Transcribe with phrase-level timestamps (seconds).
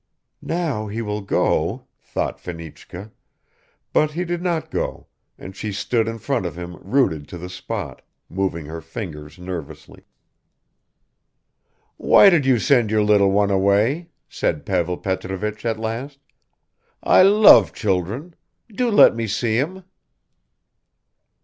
[0.41, 3.11] "Now he will go," thought Fenichka;
[3.93, 5.05] but he did not go
[5.37, 10.03] and she stood in front of him rooted to the spot, moving her fingers nervously.
[11.97, 16.17] "Why did you send your little one away?" said Pavel Petrovich at last.
[17.03, 18.33] "I love children;
[18.69, 19.83] do let me see him."